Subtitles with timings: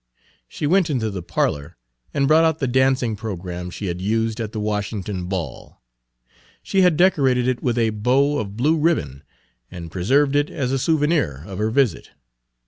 [0.47, 1.77] She went into the parlor
[2.11, 5.83] and brought out the dancing programme she had used at the Washington ball.
[6.63, 9.21] She had decorated it with a bow of blue ribbon
[9.69, 12.09] and preserved it as a souvenir of her visit.